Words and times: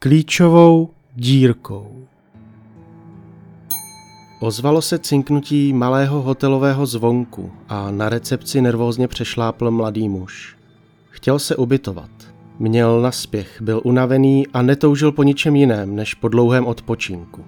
klíčovou 0.00 0.90
dírkou. 1.16 2.06
Ozvalo 4.40 4.82
se 4.82 4.98
cinknutí 4.98 5.72
malého 5.72 6.22
hotelového 6.22 6.86
zvonku 6.86 7.52
a 7.68 7.90
na 7.90 8.08
recepci 8.08 8.60
nervózně 8.60 9.08
přešlápl 9.08 9.70
mladý 9.70 10.08
muž. 10.08 10.56
Chtěl 11.10 11.38
se 11.38 11.56
ubytovat. 11.56 12.10
Měl 12.58 13.00
naspěch, 13.00 13.62
byl 13.62 13.80
unavený 13.84 14.46
a 14.46 14.62
netoužil 14.62 15.12
po 15.12 15.22
ničem 15.22 15.56
jiném 15.56 15.96
než 15.96 16.14
po 16.14 16.28
dlouhém 16.28 16.66
odpočinku. 16.66 17.44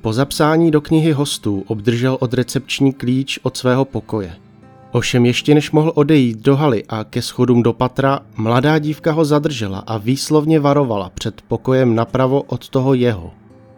Po 0.00 0.12
zapsání 0.12 0.70
do 0.70 0.80
knihy 0.80 1.12
hostů 1.12 1.64
obdržel 1.66 2.16
od 2.20 2.34
recepční 2.34 2.92
klíč 2.92 3.38
od 3.42 3.56
svého 3.56 3.84
pokoje– 3.84 4.36
Ovšem 4.92 5.26
ještě 5.26 5.54
než 5.54 5.70
mohl 5.70 5.92
odejít 5.94 6.38
do 6.38 6.56
haly 6.56 6.84
a 6.88 7.04
ke 7.04 7.22
schodům 7.22 7.62
do 7.62 7.72
patra, 7.72 8.20
mladá 8.36 8.78
dívka 8.78 9.12
ho 9.12 9.24
zadržela 9.24 9.78
a 9.78 9.98
výslovně 9.98 10.60
varovala 10.60 11.10
před 11.10 11.42
pokojem 11.42 11.94
napravo 11.94 12.42
od 12.42 12.68
toho 12.68 12.94
jeho. 12.94 13.30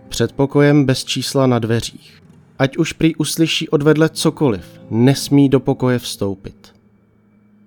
Před 0.08 0.32
pokojem 0.32 0.84
bez 0.84 1.04
čísla 1.04 1.46
na 1.46 1.58
dveřích. 1.58 2.22
Ať 2.58 2.76
už 2.76 2.92
prý 2.92 3.16
uslyší 3.16 3.68
odvedle 3.68 4.08
cokoliv, 4.08 4.80
nesmí 4.90 5.48
do 5.48 5.60
pokoje 5.60 5.98
vstoupit. 5.98 6.74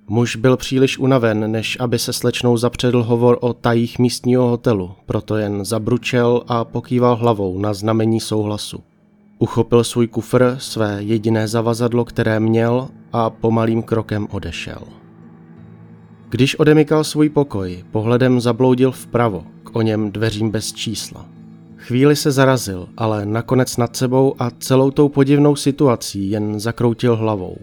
Muž 0.07 0.35
byl 0.35 0.57
příliš 0.57 0.97
unaven, 0.97 1.51
než 1.51 1.77
aby 1.79 1.99
se 1.99 2.13
slečnou 2.13 2.57
zapředl 2.57 3.03
hovor 3.03 3.37
o 3.41 3.53
tajích 3.53 3.99
místního 3.99 4.47
hotelu, 4.47 4.91
proto 5.05 5.37
jen 5.37 5.65
zabručel 5.65 6.43
a 6.47 6.65
pokýval 6.65 7.15
hlavou 7.15 7.59
na 7.59 7.73
znamení 7.73 8.19
souhlasu. 8.19 8.83
Uchopil 9.43 9.83
svůj 9.83 10.07
kufr, 10.07 10.55
své 10.57 11.03
jediné 11.03 11.47
zavazadlo, 11.47 12.05
které 12.05 12.39
měl, 12.39 12.87
a 13.13 13.29
pomalým 13.29 13.83
krokem 13.83 14.27
odešel. 14.31 14.81
Když 16.29 16.55
odemykal 16.55 17.03
svůj 17.03 17.29
pokoj, 17.29 17.83
pohledem 17.91 18.41
zabloudil 18.41 18.91
vpravo, 18.91 19.43
k 19.63 19.75
o 19.75 19.81
něm 19.81 20.11
dveřím 20.11 20.51
bez 20.51 20.73
čísla. 20.73 21.25
Chvíli 21.77 22.15
se 22.15 22.31
zarazil, 22.31 22.89
ale 22.97 23.25
nakonec 23.25 23.77
nad 23.77 23.95
sebou 23.95 24.35
a 24.39 24.49
celou 24.49 24.91
tou 24.91 25.09
podivnou 25.09 25.55
situací 25.55 26.31
jen 26.31 26.59
zakroutil 26.59 27.15
hlavou. 27.15 27.57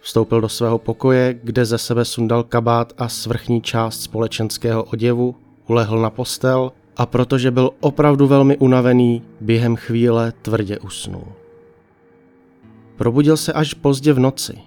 Vstoupil 0.00 0.40
do 0.40 0.48
svého 0.48 0.78
pokoje, 0.78 1.40
kde 1.42 1.64
ze 1.64 1.78
sebe 1.78 2.04
sundal 2.04 2.42
kabát 2.42 2.92
a 2.98 3.08
svrchní 3.08 3.62
část 3.62 4.02
společenského 4.02 4.84
oděvu, 4.84 5.36
ulehl 5.68 6.02
na 6.02 6.10
postel 6.10 6.72
a 6.96 7.06
protože 7.06 7.50
byl 7.50 7.70
opravdu 7.80 8.26
velmi 8.26 8.56
unavený, 8.56 9.22
během 9.40 9.76
chvíle 9.76 10.32
tvrdě 10.42 10.78
usnul. 10.78 11.24
Probudil 12.96 13.36
se 13.36 13.52
až 13.52 13.74
pozdě 13.74 14.12
v 14.12 14.18
noci. 14.18 14.58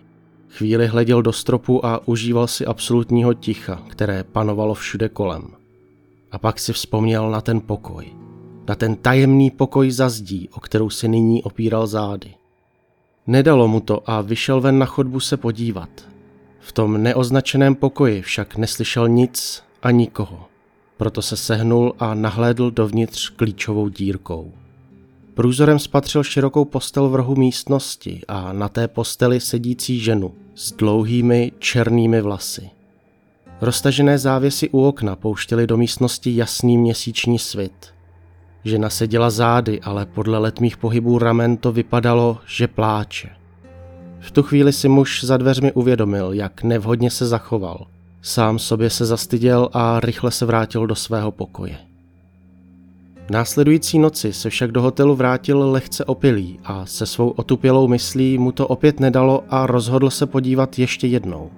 Chvíli 0.49 0.87
hleděl 0.87 1.21
do 1.21 1.33
stropu 1.33 1.85
a 1.85 2.07
užíval 2.07 2.47
si 2.47 2.65
absolutního 2.65 3.33
ticha, 3.33 3.83
které 3.87 4.23
panovalo 4.23 4.73
všude 4.73 5.09
kolem. 5.09 5.47
A 6.31 6.37
pak 6.39 6.59
si 6.59 6.73
vzpomněl 6.73 7.31
na 7.31 7.41
ten 7.41 7.61
pokoj. 7.61 8.05
Na 8.67 8.75
ten 8.75 8.95
tajemný 8.95 9.51
pokoj 9.51 9.91
za 9.91 10.09
zdí, 10.09 10.49
o 10.49 10.59
kterou 10.59 10.89
si 10.89 11.07
nyní 11.07 11.43
opíral 11.43 11.87
zády. 11.87 12.33
Nedalo 13.27 13.67
mu 13.67 13.79
to 13.79 14.09
a 14.09 14.21
vyšel 14.21 14.61
ven 14.61 14.79
na 14.79 14.85
chodbu 14.85 15.19
se 15.19 15.37
podívat. 15.37 15.89
V 16.59 16.71
tom 16.71 17.03
neoznačeném 17.03 17.75
pokoji 17.75 18.21
však 18.21 18.55
neslyšel 18.55 19.09
nic 19.09 19.63
a 19.81 19.91
nikoho. 19.91 20.56
Proto 20.97 21.21
se 21.21 21.37
sehnul 21.37 21.93
a 21.99 22.13
nahlédl 22.13 22.71
dovnitř 22.71 23.29
klíčovou 23.29 23.89
dírkou. 23.89 24.51
Průzorem 25.33 25.79
spatřil 25.79 26.23
širokou 26.23 26.65
postel 26.65 27.09
v 27.09 27.15
rohu 27.15 27.35
místnosti 27.35 28.21
a 28.27 28.53
na 28.53 28.69
té 28.69 28.87
posteli 28.87 29.39
sedící 29.39 29.99
ženu 29.99 30.33
s 30.55 30.71
dlouhými 30.71 31.51
černými 31.59 32.21
vlasy. 32.21 32.69
Roztažené 33.61 34.17
závěsy 34.17 34.69
u 34.69 34.83
okna 34.83 35.15
pouštěly 35.15 35.67
do 35.67 35.77
místnosti 35.77 36.35
jasný 36.35 36.77
měsíční 36.77 37.39
svit. 37.39 37.87
Žena 38.63 38.89
seděla 38.89 39.29
zády, 39.29 39.81
ale 39.81 40.05
podle 40.05 40.37
letmých 40.37 40.77
pohybů 40.77 41.19
ramen 41.19 41.57
to 41.57 41.71
vypadalo, 41.71 42.37
že 42.45 42.67
pláče. 42.67 43.29
V 44.19 44.31
tu 44.31 44.43
chvíli 44.43 44.73
si 44.73 44.89
muž 44.89 45.23
za 45.23 45.37
dveřmi 45.37 45.71
uvědomil, 45.71 46.33
jak 46.33 46.63
nevhodně 46.63 47.11
se 47.11 47.27
zachoval. 47.27 47.87
Sám 48.21 48.59
sobě 48.59 48.89
se 48.89 49.05
zastyděl 49.05 49.69
a 49.73 49.99
rychle 49.99 50.31
se 50.31 50.45
vrátil 50.45 50.87
do 50.87 50.95
svého 50.95 51.31
pokoje. 51.31 51.77
Následující 53.29 53.99
noci 53.99 54.33
se 54.33 54.49
však 54.49 54.71
do 54.71 54.81
hotelu 54.81 55.15
vrátil 55.15 55.71
lehce 55.71 56.05
opilý 56.05 56.59
a 56.63 56.85
se 56.85 57.05
svou 57.05 57.29
otupělou 57.29 57.87
myslí 57.87 58.37
mu 58.37 58.51
to 58.51 58.67
opět 58.67 58.99
nedalo 58.99 59.43
a 59.49 59.65
rozhodl 59.65 60.09
se 60.09 60.25
podívat 60.25 60.79
ještě 60.79 61.07
jednou. 61.07 61.51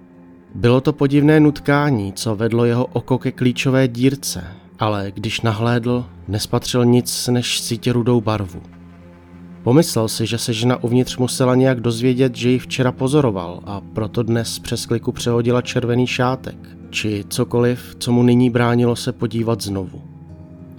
Bylo 0.56 0.82
to 0.82 0.94
podivné 0.94 1.40
nutkání, 1.40 2.14
co 2.14 2.36
vedlo 2.36 2.66
jeho 2.66 2.86
oko 2.86 3.18
ke 3.18 3.32
klíčové 3.32 3.88
dírce, 3.88 4.48
ale 4.80 5.12
když 5.16 5.42
nahlédl, 5.42 6.06
nespatřil 6.28 6.86
nic 6.86 7.28
než 7.28 7.62
sítě 7.62 7.94
rudou 7.94 8.22
barvu. 8.22 8.62
Pomyslel 9.64 10.08
si, 10.08 10.26
že 10.26 10.38
se 10.38 10.54
žena 10.54 10.84
uvnitř 10.84 11.18
musela 11.18 11.56
nějak 11.56 11.80
dozvědět, 11.80 12.36
že 12.36 12.50
ji 12.50 12.60
včera 12.60 12.92
pozoroval 12.92 13.60
a 13.66 13.82
proto 13.82 14.24
dnes 14.24 14.60
přes 14.60 14.86
kliku 14.86 15.12
přehodila 15.12 15.62
červený 15.62 16.08
šátek, 16.08 16.58
či 16.90 17.26
cokoliv, 17.30 17.96
co 18.00 18.12
mu 18.12 18.24
nyní 18.24 18.50
bránilo 18.50 18.96
se 18.96 19.12
podívat 19.12 19.62
znovu 19.62 20.02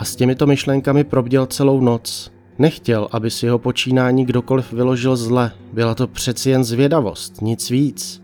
a 0.00 0.04
s 0.04 0.16
těmito 0.16 0.46
myšlenkami 0.46 1.04
probděl 1.04 1.46
celou 1.46 1.80
noc. 1.80 2.30
Nechtěl, 2.58 3.08
aby 3.12 3.30
si 3.30 3.46
jeho 3.46 3.58
počínání 3.58 4.24
kdokoliv 4.24 4.72
vyložil 4.72 5.16
zle, 5.16 5.52
byla 5.72 5.94
to 5.94 6.06
přeci 6.06 6.50
jen 6.50 6.64
zvědavost, 6.64 7.42
nic 7.42 7.70
víc. 7.70 8.22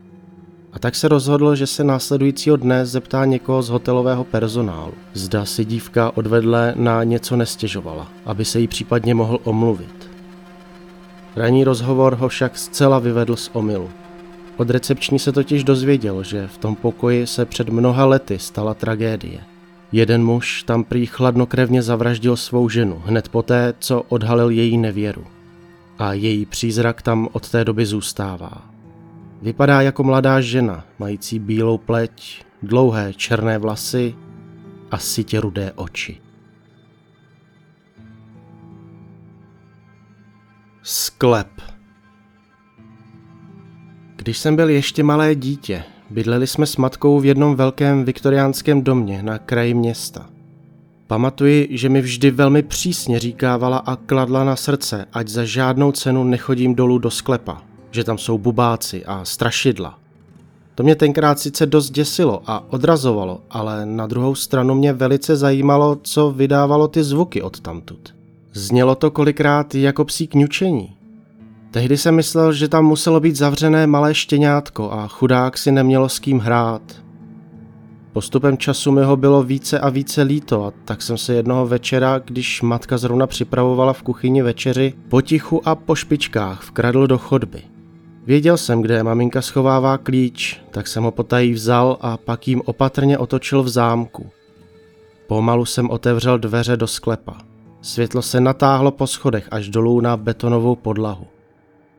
A 0.72 0.78
tak 0.78 0.94
se 0.94 1.08
rozhodl, 1.08 1.54
že 1.54 1.66
se 1.66 1.84
následujícího 1.84 2.56
dne 2.56 2.86
zeptá 2.86 3.24
někoho 3.24 3.62
z 3.62 3.68
hotelového 3.68 4.24
personálu. 4.24 4.92
Zda 5.14 5.44
si 5.44 5.64
dívka 5.64 6.16
odvedle 6.16 6.74
na 6.76 7.04
něco 7.04 7.36
nestěžovala, 7.36 8.08
aby 8.24 8.44
se 8.44 8.60
jí 8.60 8.68
případně 8.68 9.14
mohl 9.14 9.38
omluvit. 9.44 10.15
Ranní 11.36 11.64
rozhovor 11.64 12.14
ho 12.14 12.28
však 12.28 12.58
zcela 12.58 12.98
vyvedl 12.98 13.36
z 13.36 13.50
omylu. 13.52 13.90
Od 14.56 14.70
recepční 14.70 15.18
se 15.18 15.32
totiž 15.32 15.64
dozvěděl, 15.64 16.22
že 16.22 16.48
v 16.48 16.58
tom 16.58 16.76
pokoji 16.76 17.26
se 17.26 17.44
před 17.44 17.68
mnoha 17.68 18.04
lety 18.04 18.38
stala 18.38 18.74
tragédie– 18.74 19.40
Jeden 19.92 20.24
muž 20.24 20.62
tam 20.62 20.84
prý 20.84 21.06
chladnokrevně 21.06 21.82
zavraždil 21.82 22.36
svou 22.36 22.68
ženu 22.68 23.02
hned 23.06 23.28
poté, 23.28 23.74
co 23.78 24.02
odhalil 24.02 24.50
její 24.50 24.78
nevěru. 24.78 25.26
A 25.98 26.12
její 26.12 26.46
přízrak 26.46 27.02
tam 27.02 27.28
od 27.32 27.50
té 27.50 27.64
doby 27.64 27.86
zůstává. 27.86 28.70
Vypadá 29.42 29.80
jako 29.80 30.04
mladá 30.04 30.40
žena, 30.40 30.84
mající 30.98 31.38
bílou 31.38 31.78
pleť, 31.78 32.44
dlouhé 32.62 33.14
černé 33.14 33.58
vlasy 33.58 34.14
a 34.90 34.98
sitě 34.98 35.40
rudé 35.40 35.72
oči. 35.74 36.20
Sklep 40.88 41.48
Když 44.16 44.38
jsem 44.38 44.56
byl 44.56 44.68
ještě 44.70 45.02
malé 45.02 45.34
dítě, 45.34 45.82
Bydleli 46.10 46.46
jsme 46.46 46.66
s 46.66 46.76
matkou 46.76 47.20
v 47.20 47.24
jednom 47.24 47.56
velkém 47.56 48.04
viktoriánském 48.04 48.82
domě 48.82 49.22
na 49.22 49.38
kraji 49.38 49.74
města. 49.74 50.26
Pamatuji, 51.06 51.68
že 51.70 51.88
mi 51.88 52.00
vždy 52.00 52.30
velmi 52.30 52.62
přísně 52.62 53.18
říkávala 53.18 53.78
a 53.78 53.96
kladla 53.96 54.44
na 54.44 54.56
srdce, 54.56 55.06
ať 55.12 55.28
za 55.28 55.44
žádnou 55.44 55.92
cenu 55.92 56.24
nechodím 56.24 56.74
dolů 56.74 56.98
do 56.98 57.10
sklepa, 57.10 57.62
že 57.90 58.04
tam 58.04 58.18
jsou 58.18 58.38
bubáci 58.38 59.04
a 59.04 59.24
strašidla. 59.24 59.98
To 60.74 60.82
mě 60.82 60.94
tenkrát 60.94 61.38
sice 61.38 61.66
dost 61.66 61.90
děsilo 61.90 62.42
a 62.46 62.72
odrazovalo, 62.72 63.40
ale 63.50 63.86
na 63.86 64.06
druhou 64.06 64.34
stranu 64.34 64.74
mě 64.74 64.92
velice 64.92 65.36
zajímalo, 65.36 65.98
co 66.02 66.30
vydávalo 66.30 66.88
ty 66.88 67.04
zvuky 67.04 67.42
od 67.42 67.60
tamtud. 67.60 68.15
Znělo 68.56 68.94
to 68.94 69.10
kolikrát 69.10 69.74
jako 69.74 70.04
psí 70.04 70.26
kňučení. 70.26 70.96
Tehdy 71.70 71.96
jsem 71.96 72.14
myslel, 72.14 72.52
že 72.52 72.68
tam 72.68 72.84
muselo 72.84 73.20
být 73.20 73.36
zavřené 73.36 73.86
malé 73.86 74.14
štěňátko 74.14 74.92
a 74.92 75.08
chudák 75.08 75.58
si 75.58 75.72
nemělo 75.72 76.08
s 76.08 76.18
kým 76.18 76.38
hrát. 76.38 76.82
Postupem 78.12 78.58
času 78.58 78.92
mi 78.92 79.04
ho 79.04 79.16
bylo 79.16 79.42
více 79.42 79.80
a 79.80 79.88
více 79.88 80.22
líto 80.22 80.64
a 80.64 80.72
tak 80.84 81.02
jsem 81.02 81.18
se 81.18 81.34
jednoho 81.34 81.66
večera, 81.66 82.18
když 82.18 82.62
matka 82.62 82.98
zrovna 82.98 83.26
připravovala 83.26 83.92
v 83.92 84.02
kuchyni 84.02 84.42
večeři, 84.42 84.94
potichu 85.08 85.68
a 85.68 85.74
po 85.74 85.94
špičkách 85.94 86.62
vkradl 86.62 87.06
do 87.06 87.18
chodby. 87.18 87.62
Věděl 88.26 88.56
jsem, 88.56 88.82
kde 88.82 89.02
maminka 89.02 89.42
schovává 89.42 89.98
klíč, 89.98 90.60
tak 90.70 90.86
jsem 90.86 91.04
ho 91.04 91.10
potají 91.10 91.52
vzal 91.52 91.98
a 92.00 92.16
pak 92.16 92.48
jim 92.48 92.62
opatrně 92.64 93.18
otočil 93.18 93.62
v 93.62 93.68
zámku. 93.68 94.30
Pomalu 95.26 95.64
jsem 95.64 95.90
otevřel 95.90 96.38
dveře 96.38 96.76
do 96.76 96.86
sklepa. 96.86 97.55
Světlo 97.86 98.22
se 98.22 98.40
natáhlo 98.40 98.90
po 98.90 99.06
schodech 99.06 99.48
až 99.50 99.68
dolů 99.68 100.00
na 100.00 100.16
betonovou 100.16 100.76
podlahu. 100.76 101.26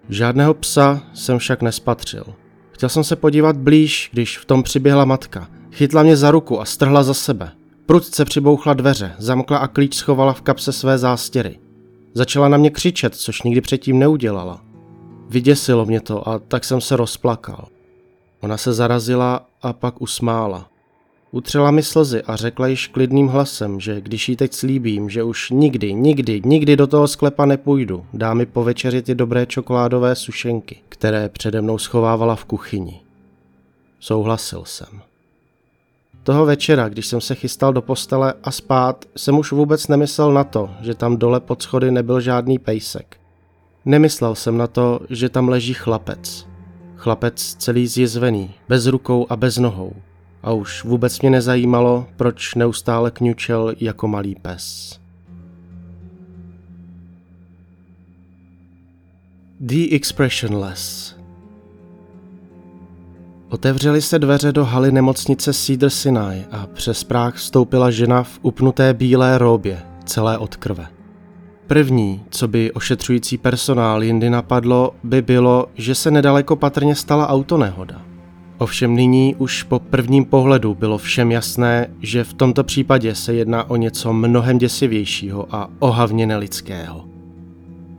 Žádného 0.10 0.54
psa 0.54 1.02
jsem 1.14 1.38
však 1.38 1.62
nespatřil. 1.62 2.24
Chtěl 2.72 2.90
jsem 2.90 3.04
se 3.04 3.16
podívat 3.16 3.58
blíž, 3.58 4.10
když 4.14 4.38
v 4.38 4.46
tom 4.46 4.64
přiběhla 4.64 5.06
matka. 5.06 5.48
Chytla 5.72 6.04
mě 6.04 6.18
za 6.18 6.32
ruku 6.32 6.62
a 6.62 6.66
strhla 6.66 7.04
za 7.04 7.14
sebe. 7.14 7.52
Prudce 7.86 8.26
přibouchla 8.26 8.74
dveře, 8.74 9.16
zamkla 9.18 9.58
a 9.58 9.68
klíč 9.68 9.96
schovala 9.96 10.34
v 10.34 10.42
kapse 10.42 10.74
své 10.74 10.98
zástěry. 10.98 11.60
Začala 12.14 12.48
na 12.48 12.58
mě 12.58 12.70
křičet, 12.70 13.16
což 13.16 13.42
nikdy 13.42 13.62
předtím 13.62 14.00
neudělala. 14.00 14.62
Vyděsilo 15.30 15.86
mě 15.86 16.02
to 16.02 16.30
a 16.30 16.40
tak 16.40 16.66
jsem 16.66 16.82
se 16.82 16.96
rozplakal. 16.96 17.68
Ona 18.42 18.58
se 18.58 18.74
zarazila 18.74 19.48
a 19.62 19.74
pak 19.74 20.02
usmála. 20.02 20.70
Utřela 21.32 21.72
mi 21.72 21.84
slzy 21.84 22.22
a 22.22 22.36
řekla 22.36 22.68
již 22.68 22.88
klidným 22.88 23.28
hlasem, 23.28 23.80
že 23.80 24.02
když 24.02 24.30
jí 24.30 24.36
teď 24.36 24.54
slíbím, 24.54 25.10
že 25.10 25.24
už 25.24 25.50
nikdy, 25.50 25.94
nikdy, 25.94 26.42
nikdy 26.46 26.76
do 26.76 26.88
toho 26.88 27.08
sklepa 27.08 27.46
nepůjdu, 27.46 28.06
dá 28.14 28.34
mi 28.34 28.46
po 28.46 28.64
večeři 28.64 29.02
ty 29.02 29.16
dobré 29.16 29.46
čokoládové 29.46 30.16
sušenky, 30.16 30.78
které 30.90 31.30
přede 31.30 31.62
mnou 31.62 31.78
schovávala 31.78 32.36
v 32.36 32.46
kuchyni. 32.46 33.02
Souhlasil 34.00 34.66
jsem. 34.66 35.02
Toho 36.24 36.46
večera, 36.46 36.90
když 36.90 37.08
jsem 37.08 37.22
se 37.22 37.36
chystal 37.36 37.74
do 37.74 37.82
postele 37.82 38.34
a 38.44 38.52
spát, 38.52 39.06
jsem 39.16 39.38
už 39.38 39.52
vůbec 39.52 39.88
nemyslel 39.88 40.34
na 40.34 40.44
to, 40.44 40.70
že 40.82 40.94
tam 40.94 41.18
dole 41.18 41.40
pod 41.40 41.62
schody 41.62 41.92
nebyl 41.92 42.22
žádný 42.22 42.60
pejsek. 42.60 43.18
Nemyslel 43.86 44.36
jsem 44.36 44.58
na 44.58 44.68
to, 44.68 45.00
že 45.10 45.30
tam 45.30 45.50
leží 45.50 45.74
chlapec. 45.74 46.48
Chlapec 46.96 47.56
celý 47.56 47.88
zjezvený, 47.88 48.52
bez 48.70 48.86
rukou 48.86 49.26
a 49.30 49.36
bez 49.36 49.58
nohou. 49.58 49.94
A 50.48 50.52
už 50.54 50.84
vůbec 50.84 51.22
mě 51.22 51.30
nezajímalo, 51.30 52.06
proč 52.16 52.56
neustále 52.56 53.12
kňučel 53.12 53.74
jako 53.80 54.08
malý 54.08 54.36
pes. 54.36 55.00
The 59.60 59.96
Expressionless 59.96 61.16
Otevřely 63.50 64.02
se 64.02 64.20
dveře 64.20 64.52
do 64.52 64.66
haly 64.66 64.92
nemocnice 64.92 65.54
Cedar 65.54 65.90
Sinai 65.90 66.46
a 66.52 66.68
přes 66.68 67.04
práh 67.04 67.36
vstoupila 67.36 67.92
žena 67.92 68.24
v 68.24 68.40
upnuté 68.42 68.94
bílé 68.94 69.38
róbě, 69.38 69.82
celé 70.06 70.38
od 70.38 70.56
krve. 70.56 70.88
První, 71.68 72.24
co 72.30 72.48
by 72.48 72.72
ošetřující 72.72 73.38
personál 73.38 74.04
jindy 74.04 74.30
napadlo, 74.30 74.96
by 75.04 75.22
bylo, 75.22 75.68
že 75.76 75.96
se 75.96 76.12
nedaleko 76.12 76.56
patrně 76.56 76.96
stala 76.96 77.30
autonehoda. 77.30 78.07
Ovšem 78.58 78.96
nyní 78.96 79.36
už 79.36 79.64
po 79.64 79.80
prvním 79.80 80.26
pohledu 80.26 80.76
bylo 80.76 80.98
všem 80.98 81.32
jasné, 81.32 81.90
že 82.02 82.24
v 82.24 82.34
tomto 82.34 82.64
případě 82.64 83.16
se 83.16 83.34
jedná 83.34 83.70
o 83.70 83.76
něco 83.76 84.14
mnohem 84.14 84.58
děsivějšího 84.58 85.56
a 85.56 85.70
ohavně 85.80 86.28
nelidského. 86.28 87.06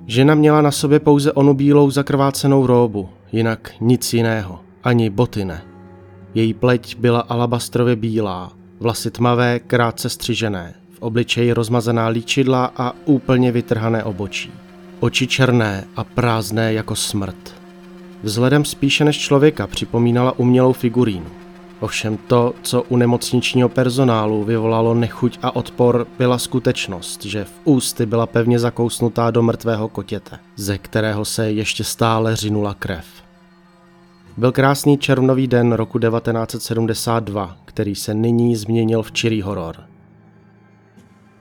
Žena 0.07 0.35
měla 0.35 0.63
na 0.63 0.71
sobě 0.71 1.01
pouze 1.01 1.33
onu 1.33 1.55
bílou 1.55 1.91
zakrvácenou 1.91 2.67
róbu, 2.67 3.09
jinak 3.33 3.71
nic 3.81 4.15
jiného, 4.15 4.61
ani 4.85 5.11
boty 5.11 5.45
ne. 5.45 5.63
Její 6.35 6.55
pleť 6.55 6.97
byla 6.97 7.21
alabastrově 7.21 7.97
bílá, 7.97 8.53
vlasy 8.81 9.11
tmavé, 9.11 9.59
krátce 9.59 10.09
střižené, 10.09 10.75
v 10.93 10.99
obličeji 11.03 11.53
rozmazaná 11.53 12.09
líčidla 12.09 12.73
a 12.77 12.93
úplně 13.05 13.53
vytrhané 13.53 14.05
obočí. 14.05 14.51
Oči 15.01 15.27
černé 15.27 15.85
a 15.97 16.05
prázdné 16.05 16.73
jako 16.73 16.97
smrt. 16.97 17.55
Vzhledem 18.23 18.65
spíše 18.65 19.05
než 19.05 19.19
člověka 19.19 19.67
připomínala 19.67 20.39
umělou 20.39 20.73
figurínu. 20.73 21.27
Ovšem 21.81 22.17
to, 22.17 22.55
co 22.63 22.83
u 22.83 22.97
nemocničního 22.97 23.69
personálu 23.69 24.45
vyvolalo 24.45 24.95
nechuť 24.95 25.39
a 25.43 25.57
odpor, 25.57 26.07
byla 26.19 26.39
skutečnost, 26.39 27.25
že 27.25 27.45
v 27.45 27.53
ústy 27.65 28.07
byla 28.07 28.27
pevně 28.27 28.59
zakousnutá 28.59 29.31
do 29.31 29.43
mrtvého 29.43 29.89
kotěte, 29.89 30.39
ze 30.57 30.79
kterého 30.79 31.25
se 31.25 31.53
ještě 31.53 31.85
stále 31.85 32.37
řinula 32.37 32.75
krev. 32.75 33.07
Byl 34.37 34.53
krásný 34.53 34.99
červnový 34.99 35.47
den 35.47 35.73
roku 35.73 35.99
1972, 35.99 37.57
který 37.65 37.95
se 37.95 38.15
nyní 38.15 38.57
změnil 38.57 39.03
v 39.03 39.13
čirý 39.13 39.43
horor. 39.43 39.77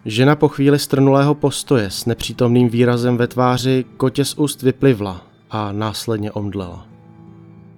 Žena 0.05 0.35
po 0.35 0.47
chvíli 0.47 0.79
strnulého 0.79 1.35
postoje 1.35 1.89
s 1.89 2.05
nepřítomným 2.05 2.69
výrazem 2.69 3.17
ve 3.17 3.27
tváři 3.27 3.85
kotě 3.97 4.25
z 4.25 4.33
úst 4.33 4.61
vyplivla 4.61 5.26
a 5.49 5.71
následně 5.71 6.31
omdlela. 6.31 6.87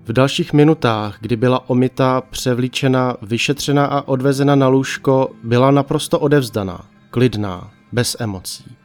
V 0.04 0.14
dalších 0.14 0.54
minutách, 0.54 1.18
kdy 1.22 1.36
byla 1.36 1.70
omita, 1.70 2.22
převlíčena, 2.30 3.16
vyšetřena 3.22 3.86
a 3.86 4.08
odvezena 4.08 4.56
na 4.56 4.68
lůžko, 4.68 5.32
byla 5.44 5.72
naprosto 5.72 6.20
odevzdaná, 6.20 6.86
klidná, 7.10 7.72
bez 7.92 8.18
emocí. 8.20 8.76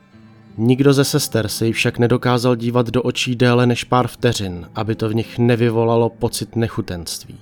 Nikdo 0.57 0.93
ze 0.93 1.05
sester 1.05 1.49
se 1.49 1.67
jí 1.67 1.73
však 1.73 1.99
nedokázal 1.99 2.57
dívat 2.57 2.91
do 2.91 3.03
očí 3.03 3.37
déle 3.37 3.67
než 3.67 3.85
pár 3.85 4.09
vteřin, 4.09 4.69
aby 4.75 4.95
to 4.95 5.09
v 5.09 5.15
nich 5.15 5.39
nevyvolalo 5.39 6.11
pocit 6.11 6.57
nechutenství. 6.57 7.39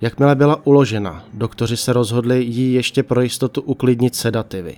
Jakmile 0.00 0.34
byla 0.34 0.66
uložena, 0.66 1.24
doktoři 1.34 1.76
se 1.76 1.92
rozhodli 1.92 2.44
jí 2.44 2.72
ještě 2.72 3.02
pro 3.02 3.20
jistotu 3.20 3.60
uklidnit 3.60 4.14
sedativy. 4.14 4.76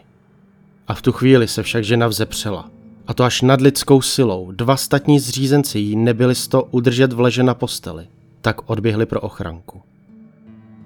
A 0.89 0.95
v 0.95 1.03
tu 1.03 1.13
chvíli 1.13 1.49
se 1.49 1.63
však 1.63 1.85
žena 1.85 2.07
vzepřela. 2.07 2.71
A 3.09 3.15
to 3.15 3.25
až 3.25 3.43
nad 3.43 3.61
lidskou 3.61 4.01
silou. 4.01 4.53
Dva 4.53 4.77
statní 4.77 5.21
zřízenci 5.21 5.79
jí 5.79 5.97
nebyli 5.97 6.35
sto 6.35 6.65
udržet 6.71 7.13
v 7.13 7.21
leže 7.21 7.43
na 7.43 7.55
posteli. 7.55 8.07
Tak 8.41 8.71
odběhli 8.71 9.07
pro 9.07 9.21
ochranku. 9.21 9.83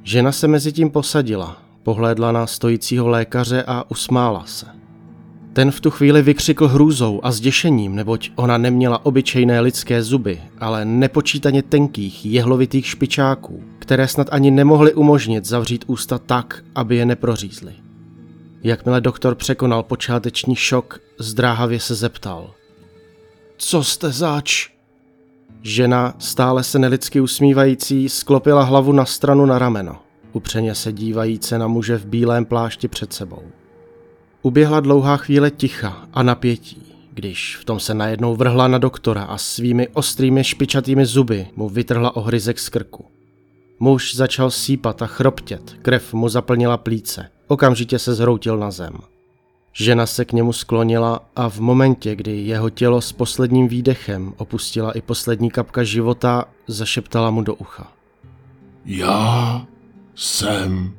Žena 0.03 0.33
se 0.33 0.49
mezi 0.49 0.73
tím 0.73 0.91
posadila, 0.91 1.57
pohlédla 1.83 2.33
na 2.33 2.47
stojícího 2.47 3.09
lékaře 3.09 3.65
a 3.67 3.91
usmála 3.91 4.45
se. 4.47 4.67
Ten 5.53 5.71
v 5.71 5.81
tu 5.81 5.91
chvíli 5.91 6.23
vykřikl 6.23 6.69
hrůzou 6.69 7.21
a 7.23 7.33
zděšením, 7.33 7.95
neboť 7.95 8.31
ona 8.37 8.59
neměla 8.59 9.07
obyčejné 9.07 9.61
lidské 9.61 10.03
zuby, 10.03 10.41
ale 10.59 10.85
nepočítaně 10.85 11.63
tenkých, 11.63 12.27
jehlovitých 12.27 12.87
špičáků, 12.87 13.63
které 13.79 14.09
snad 14.09 14.29
ani 14.31 14.51
nemohly 14.51 14.95
umožnit 14.95 15.45
zavřít 15.45 15.85
ústa 15.87 16.19
tak, 16.19 16.65
aby 16.75 16.97
je 16.97 17.07
neprořízly. 17.07 17.73
Jakmile 18.65 19.01
doktor 19.01 19.35
překonal 19.35 19.83
počáteční 19.83 20.57
šok, 20.57 21.01
zdráhavě 21.19 21.81
se 21.81 21.95
zeptal. 21.95 22.51
Co 23.57 23.85
jste 23.85 24.11
zač? 24.11 24.69
Žena, 25.63 26.15
stále 26.19 26.65
se 26.65 26.79
nelidsky 26.79 27.21
usmívající, 27.21 28.09
sklopila 28.09 28.63
hlavu 28.63 28.93
na 28.93 29.05
stranu 29.05 29.47
na 29.47 29.59
rameno, 29.59 29.99
upřeně 30.33 30.75
se 30.75 30.93
dívajíce 30.93 31.59
na 31.59 31.67
muže 31.67 31.97
v 31.99 32.07
bílém 32.07 32.45
plášti 32.45 32.89
před 32.89 33.13
sebou. 33.13 33.43
Uběhla 34.43 34.81
dlouhá 34.81 35.17
chvíle 35.17 35.51
ticha 35.51 36.09
a 36.13 36.23
napětí, 36.23 36.95
když 37.15 37.57
v 37.57 37.65
tom 37.65 37.81
se 37.81 37.95
najednou 37.95 38.37
vrhla 38.37 38.69
na 38.69 38.79
doktora 38.79 39.23
a 39.23 39.39
svými 39.39 39.89
ostrými 39.89 40.45
špičatými 40.45 41.07
zuby 41.07 41.47
mu 41.57 41.69
vytrhla 41.69 42.17
ohryzek 42.17 42.59
z 42.59 42.69
krku. 42.69 43.05
Muž 43.79 44.15
začal 44.15 44.51
sípat 44.51 45.03
a 45.03 45.07
chroptět, 45.07 45.77
krev 45.83 46.15
mu 46.15 46.29
zaplnila 46.29 46.77
plíce. 46.77 47.31
Okamžitě 47.47 47.99
se 47.99 48.15
zhroutil 48.15 48.59
na 48.59 48.71
zem. 48.71 48.99
Žena 49.73 50.07
se 50.07 50.25
k 50.25 50.33
němu 50.33 50.53
sklonila 50.53 51.21
a 51.37 51.49
v 51.49 51.61
momentě, 51.61 52.17
kdy 52.17 52.37
jeho 52.37 52.71
tělo 52.71 53.01
s 53.01 53.13
posledním 53.13 53.69
výdechem 53.69 54.35
opustila 54.37 54.93
i 54.93 55.01
poslední 55.01 55.51
kapka 55.51 55.85
života, 55.85 56.45
zašeptala 56.67 57.31
mu 57.31 57.43
do 57.43 57.55
ucha. 57.55 57.93
Já 58.85 59.67
jsem 60.15 60.93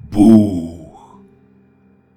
Bůh. 0.00 0.88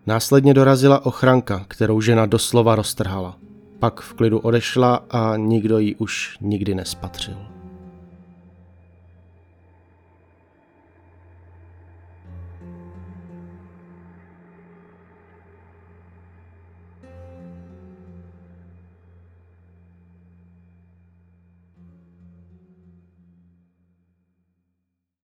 Následně 0.05 0.53
dorazila 0.53 1.05
ochranka, 1.05 1.65
kterou 1.67 2.01
žena 2.01 2.25
doslova 2.25 2.75
roztrhala. 2.75 3.37
Pak 3.79 4.01
v 4.01 4.13
klidu 4.13 4.39
odešla 4.39 5.05
a 5.09 5.37
nikdo 5.37 5.79
ji 5.79 5.95
už 5.95 6.37
nikdy 6.41 6.75
nespatřil. 6.75 7.50